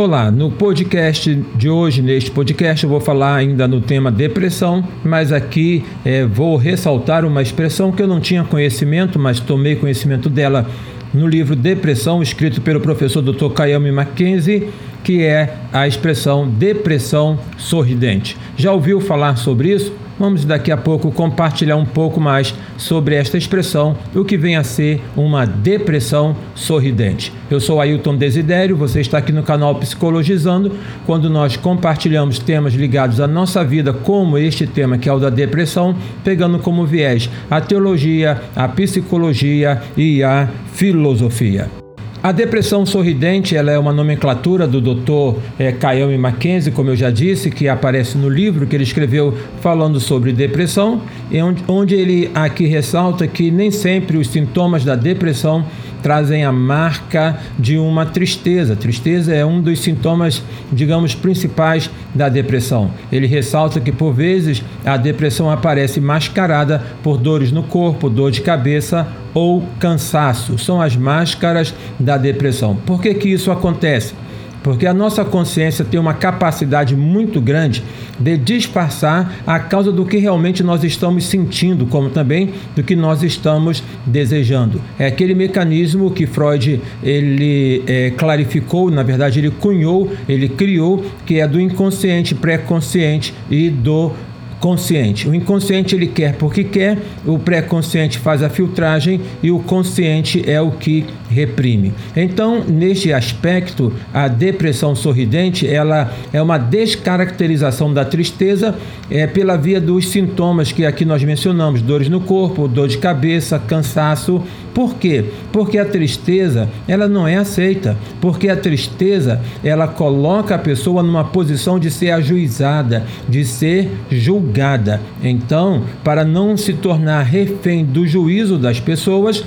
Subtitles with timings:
[0.00, 5.30] Olá, no podcast de hoje, neste podcast, eu vou falar ainda no tema depressão, mas
[5.30, 10.66] aqui é, vou ressaltar uma expressão que eu não tinha conhecimento, mas tomei conhecimento dela
[11.12, 13.50] no livro Depressão, escrito pelo professor Dr.
[13.52, 14.70] Kayami Mackenzie,
[15.04, 18.38] que é a expressão depressão sorridente.
[18.56, 19.92] Já ouviu falar sobre isso?
[20.20, 24.62] Vamos daqui a pouco compartilhar um pouco mais sobre esta expressão, o que vem a
[24.62, 27.32] ser uma depressão sorridente.
[27.50, 30.72] Eu sou Ailton Desidério, você está aqui no canal Psicologizando,
[31.06, 35.30] quando nós compartilhamos temas ligados à nossa vida, como este tema que é o da
[35.30, 41.79] depressão, pegando como viés a teologia, a psicologia e a filosofia.
[42.22, 45.38] A depressão sorridente ela é uma nomenclatura do Dr.
[45.58, 49.98] É, Kayami Mackenzie, como eu já disse, que aparece no livro que ele escreveu falando
[49.98, 51.00] sobre depressão,
[51.32, 55.64] onde, onde ele aqui ressalta que nem sempre os sintomas da depressão
[56.02, 58.76] trazem a marca de uma tristeza.
[58.76, 62.90] Tristeza é um dos sintomas, digamos, principais da depressão.
[63.10, 68.42] Ele ressalta que por vezes a depressão aparece mascarada por dores no corpo, dor de
[68.42, 70.58] cabeça ou cansaço.
[70.58, 72.76] São as máscaras da depressão.
[72.76, 74.14] Por que que isso acontece?
[74.62, 77.82] porque a nossa consciência tem uma capacidade muito grande
[78.18, 83.22] de disfarçar a causa do que realmente nós estamos sentindo, como também do que nós
[83.22, 84.80] estamos desejando.
[84.98, 91.40] É aquele mecanismo que Freud ele é, clarificou, na verdade ele cunhou, ele criou, que
[91.40, 94.12] é do inconsciente, pré-consciente e do
[94.60, 95.28] consciente.
[95.28, 100.60] O inconsciente ele quer porque quer, o pré-consciente faz a filtragem e o consciente é
[100.60, 101.94] o que reprime.
[102.16, 108.74] Então, neste aspecto, a depressão sorridente, ela é uma descaracterização da tristeza
[109.10, 113.58] é, pela via dos sintomas que aqui nós mencionamos, dores no corpo, dor de cabeça,
[113.58, 114.42] cansaço.
[114.74, 115.24] Por quê?
[115.52, 121.24] Porque a tristeza, ela não é aceita, porque a tristeza, ela coloca a pessoa numa
[121.24, 125.00] posição de ser ajuizada, de ser julgada.
[125.22, 129.44] Então, para não se tornar refém do juízo das pessoas,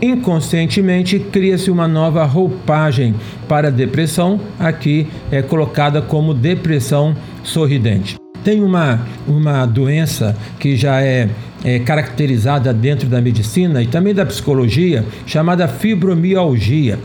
[0.00, 3.14] inconscientemente cria-se uma nova roupagem
[3.48, 8.16] para a depressão, aqui é colocada como depressão sorridente.
[8.42, 11.28] Tem uma, uma doença que já é,
[11.64, 16.98] é caracterizada dentro da medicina e também da psicologia, chamada fibromialgia.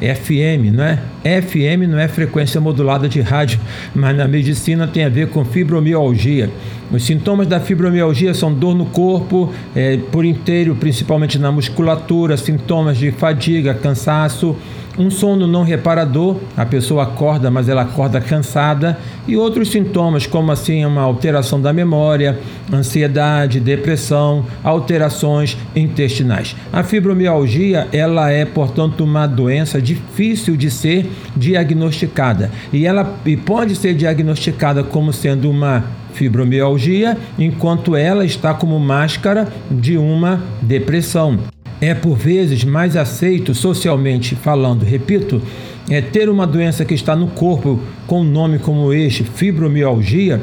[0.00, 0.98] FM, não é?
[1.40, 3.58] FM não é frequência modulada de rádio,
[3.94, 6.50] mas na medicina tem a ver com fibromialgia.
[6.90, 12.98] Os sintomas da fibromialgia são dor no corpo é, por inteiro, principalmente na musculatura, sintomas
[12.98, 14.56] de fadiga, cansaço,
[14.98, 20.52] um sono não reparador, a pessoa acorda, mas ela acorda cansada, e outros sintomas, como
[20.52, 22.38] assim uma alteração da memória,
[22.72, 26.56] ansiedade, depressão, alterações intestinais.
[26.72, 33.76] A fibromialgia, ela é, portanto, uma doença difícil de ser diagnosticada, e ela e pode
[33.76, 41.38] ser diagnosticada como sendo uma fibromialgia, enquanto ela está como máscara de uma depressão
[41.80, 45.42] é por vezes mais aceito socialmente falando, repito,
[45.88, 50.40] é ter uma doença que está no corpo com um nome como este, fibromialgia,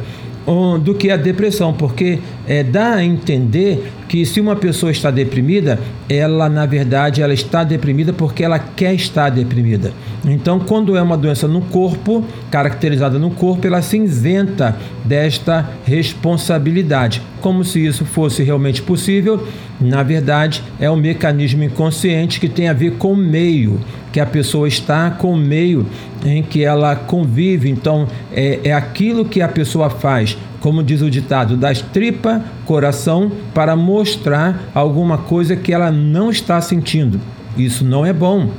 [0.84, 5.80] do que a depressão, porque é, dá a entender que se uma pessoa está deprimida,
[6.10, 9.92] ela na verdade ela está deprimida porque ela quer estar deprimida.
[10.26, 17.22] Então, quando é uma doença no corpo, caracterizada no corpo, ela se isenta desta responsabilidade,
[17.42, 19.46] como se isso fosse realmente possível.
[19.82, 23.82] Na verdade, é um mecanismo inconsciente que tem a ver com o meio
[24.14, 25.86] que a pessoa está, com o meio
[26.24, 27.70] em que ela convive.
[27.70, 33.30] Então, é, é aquilo que a pessoa faz como diz o ditado, das tripa coração
[33.54, 37.20] para mostrar alguma coisa que ela não está sentindo.
[37.58, 38.50] Isso não é bom.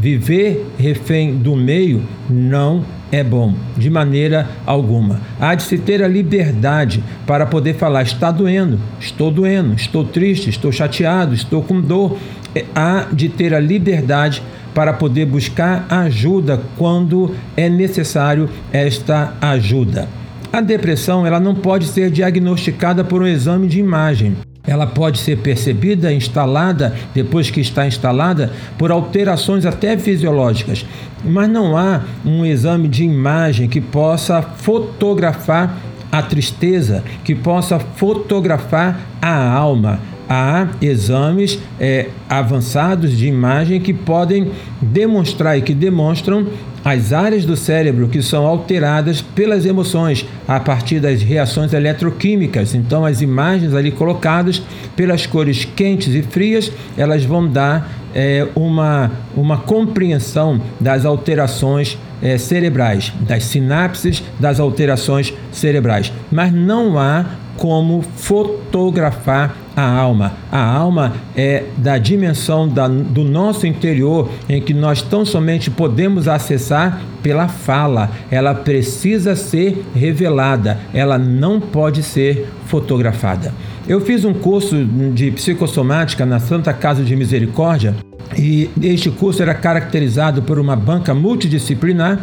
[0.00, 5.20] Viver refém do meio não é bom, de maneira alguma.
[5.38, 10.50] Há de se ter a liberdade para poder falar: está doendo, estou doendo, estou triste,
[10.50, 12.18] estou chateado, estou com dor.
[12.56, 14.42] É, há de ter a liberdade
[14.74, 20.21] para poder buscar ajuda quando é necessário esta ajuda.
[20.52, 24.36] A depressão ela não pode ser diagnosticada por um exame de imagem.
[24.66, 30.84] Ela pode ser percebida, instalada, depois que está instalada, por alterações até fisiológicas.
[31.24, 35.74] Mas não há um exame de imagem que possa fotografar
[36.12, 44.50] a tristeza, que possa fotografar a alma, há exames é, avançados de imagem que podem
[44.80, 46.46] demonstrar e que demonstram
[46.84, 52.74] as áreas do cérebro que são alteradas pelas emoções a partir das reações eletroquímicas.
[52.74, 54.60] Então, as imagens ali colocadas
[54.96, 62.36] pelas cores quentes e frias, elas vão dar é, uma, uma compreensão das alterações é,
[62.36, 66.12] cerebrais, das sinapses, das alterações cerebrais.
[66.30, 67.24] Mas não há
[67.62, 70.32] como fotografar a alma.
[70.50, 76.26] A alma é da dimensão da, do nosso interior em que nós tão somente podemos
[76.26, 78.10] acessar pela fala.
[78.32, 83.54] Ela precisa ser revelada, ela não pode ser fotografada.
[83.86, 84.84] Eu fiz um curso
[85.14, 87.94] de psicossomática na Santa Casa de Misericórdia
[88.36, 92.18] e este curso era caracterizado por uma banca multidisciplinar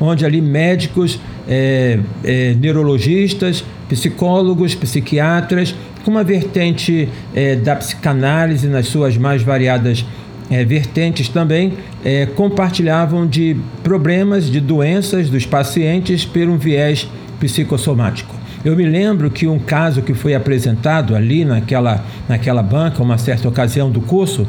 [0.00, 5.74] onde ali médicos, é, é, neurologistas, psicólogos, psiquiatras,
[6.04, 10.04] com uma vertente é, da psicanálise nas suas mais variadas
[10.50, 11.74] é, vertentes também,
[12.04, 17.08] é, compartilhavam de problemas, de doenças dos pacientes por um viés
[17.38, 18.34] psicossomático.
[18.64, 23.48] Eu me lembro que um caso que foi apresentado ali naquela, naquela banca, uma certa
[23.48, 24.48] ocasião do curso,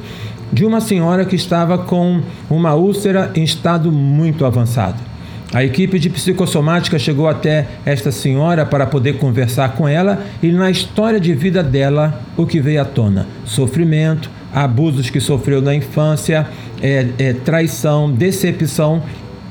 [0.51, 5.08] de uma senhora que estava com uma úlcera em estado muito avançado.
[5.51, 10.69] A equipe de psicossomática chegou até esta senhora para poder conversar com ela e na
[10.69, 16.47] história de vida dela o que veio à tona: sofrimento, abusos que sofreu na infância,
[16.81, 19.01] é, é, traição, decepção.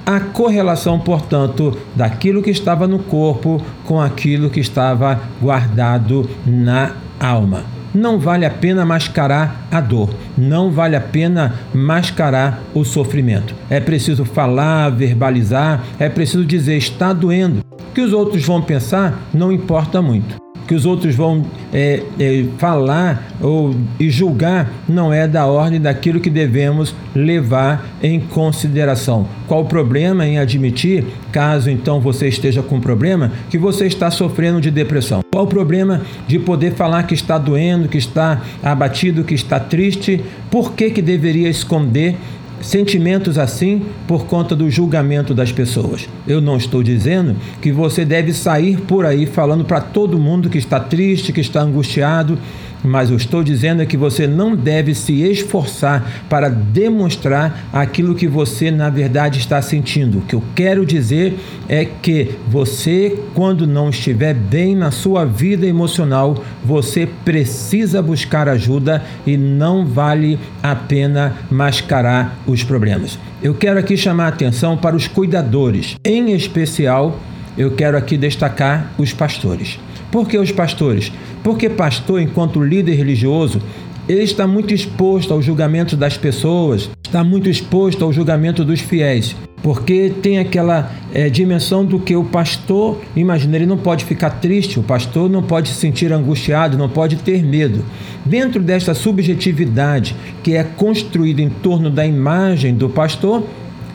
[0.07, 7.78] A correlação, portanto, daquilo que estava no corpo com aquilo que estava guardado na alma
[7.95, 13.55] não vale a pena mascarar a dor, não vale a pena mascarar o sofrimento.
[13.71, 17.61] É preciso falar, verbalizar, é preciso dizer está doendo.
[17.71, 22.45] O que os outros vão pensar não importa muito que os outros vão é, é,
[22.59, 29.27] falar ou e julgar não é da ordem daquilo que devemos levar em consideração.
[29.47, 34.61] Qual o problema em admitir, caso então você esteja com problema, que você está sofrendo
[34.61, 35.23] de depressão?
[35.33, 40.23] Qual o problema de poder falar que está doendo, que está abatido, que está triste?
[40.51, 42.17] Por que, que deveria esconder
[42.61, 46.09] sentimentos assim por conta do julgamento das pessoas.
[46.27, 50.59] Eu não estou dizendo que você deve sair por aí falando para todo mundo que
[50.59, 52.39] está triste, que está angustiado,
[52.83, 58.27] mas eu estou dizendo é que você não deve se esforçar para demonstrar aquilo que
[58.27, 60.19] você na verdade está sentindo.
[60.19, 61.39] O que eu quero dizer
[61.69, 69.03] é que você, quando não estiver bem na sua vida emocional, você precisa buscar ajuda
[69.27, 73.19] e não vale a pena mascarar os problemas.
[73.43, 77.19] Eu quero aqui chamar a atenção para os cuidadores, em especial,
[77.57, 79.79] eu quero aqui destacar os pastores.
[80.11, 81.13] Por que os pastores?
[81.43, 83.61] Porque pastor, enquanto líder religioso,
[84.09, 89.37] ele está muito exposto ao julgamento das pessoas, está muito exposto ao julgamento dos fiéis,
[89.63, 94.81] porque tem aquela é, dimensão do que o pastor, imagina, ele não pode ficar triste,
[94.81, 97.85] o pastor não pode se sentir angustiado, não pode ter medo.
[98.25, 103.45] Dentro desta subjetividade que é construída em torno da imagem do pastor,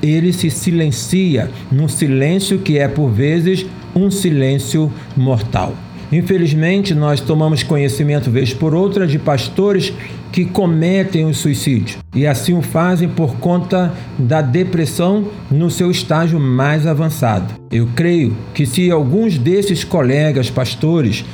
[0.01, 3.65] ele se silencia num silêncio que é, por vezes,
[3.95, 5.73] um silêncio mortal.
[6.13, 9.91] Infelizmente, nós tomamos conhecimento, vez por outra, de pastores
[10.31, 16.39] que cometem o suicídio e assim o fazem por conta da depressão no seu estágio
[16.39, 17.55] mais avançado.
[17.71, 21.25] Eu creio que se alguns desses colegas pastores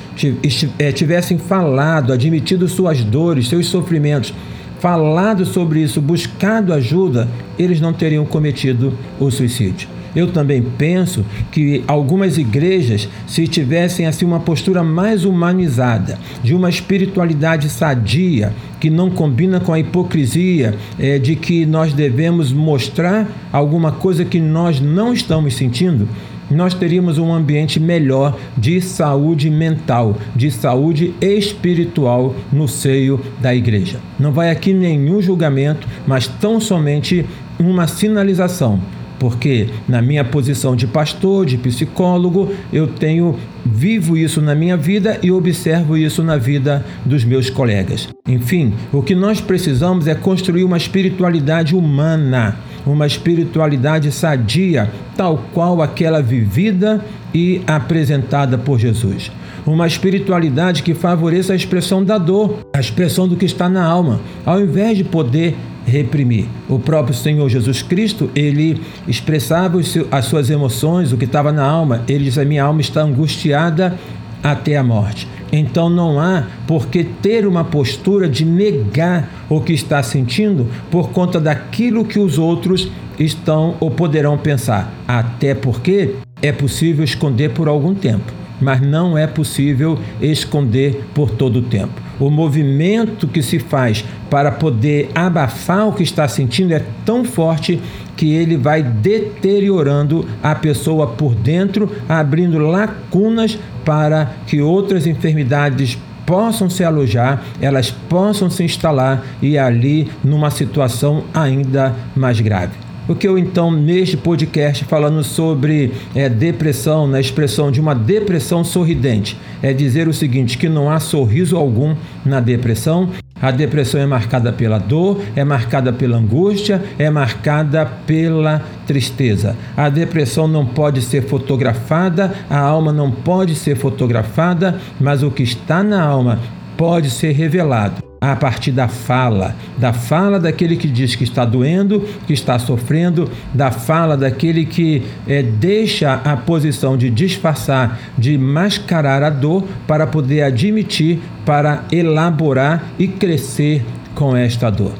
[0.80, 4.34] eh, tivessem falado, admitido suas dores, seus sofrimentos,
[4.80, 7.28] falado sobre isso, buscado ajuda,
[7.58, 9.99] eles não teriam cometido o suicídio.
[10.16, 16.70] Eu também penso que algumas igrejas, se tivessem assim uma postura mais humanizada, de uma
[16.70, 23.92] espiritualidade sadia, que não combina com a hipocrisia é, de que nós devemos mostrar alguma
[23.92, 26.08] coisa que nós não estamos sentindo,
[26.50, 34.00] nós teríamos um ambiente melhor de saúde mental, de saúde espiritual no seio da igreja.
[34.20, 37.26] Não vai aqui nenhum julgamento, mas tão somente
[37.60, 38.80] uma sinalização
[39.20, 43.36] porque na minha posição de pastor, de psicólogo, eu tenho
[43.66, 48.08] vivo isso na minha vida e observo isso na vida dos meus colegas.
[48.28, 55.82] Enfim, o que nós precisamos é construir uma espiritualidade humana, uma espiritualidade sadia, tal qual
[55.82, 59.32] aquela vivida e apresentada por Jesus.
[59.66, 64.20] Uma espiritualidade que favoreça a expressão da dor, a expressão do que está na alma,
[64.46, 65.56] ao invés de poder
[65.90, 66.46] reprimir.
[66.70, 69.80] O próprio Senhor Jesus Cristo, ele expressava
[70.12, 72.04] as suas emoções, o que estava na alma.
[72.08, 73.98] Ele diz: A minha alma está angustiada
[74.42, 75.28] até a morte.
[75.52, 81.10] Então não há por que ter uma postura de negar o que está sentindo por
[81.10, 84.94] conta daquilo que os outros estão ou poderão pensar.
[85.08, 88.32] Até porque é possível esconder por algum tempo,
[88.62, 92.09] mas não é possível esconder por todo o tempo.
[92.20, 97.82] O movimento que se faz para poder abafar o que está sentindo é tão forte
[98.18, 106.70] que ele vai deteriorando a pessoa por dentro, abrindo lacunas para que outras enfermidades possam
[106.70, 112.89] se alojar, elas possam se instalar e ali numa situação ainda mais grave.
[113.10, 118.64] O que eu então, neste podcast, falando sobre é, depressão, na expressão de uma depressão
[118.64, 123.10] sorridente, é dizer o seguinte: que não há sorriso algum na depressão.
[123.42, 129.56] A depressão é marcada pela dor, é marcada pela angústia, é marcada pela tristeza.
[129.76, 135.42] A depressão não pode ser fotografada, a alma não pode ser fotografada, mas o que
[135.42, 136.38] está na alma
[136.78, 142.02] pode ser revelado a partir da fala, da fala daquele que diz que está doendo,
[142.28, 149.24] que está sofrendo, da fala daquele que é, deixa a posição de disfarçar, de mascarar
[149.24, 154.94] a dor para poder admitir, para elaborar e crescer com esta dor.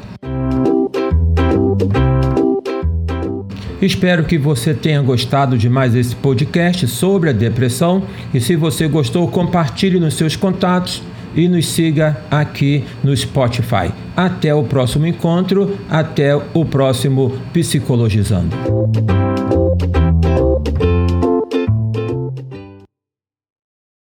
[3.82, 8.90] Espero que você tenha gostado de mais esse podcast sobre a depressão e se você
[8.90, 11.02] gostou, compartilhe nos seus contatos
[11.36, 13.92] e nos siga aqui no Spotify.
[14.16, 18.56] Até o próximo encontro, até o próximo Psicologizando.